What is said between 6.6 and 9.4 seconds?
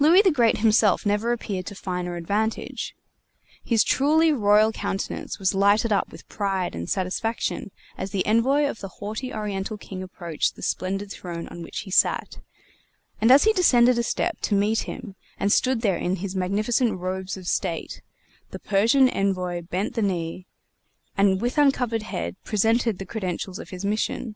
and satisfaction as the Envoy of the haughty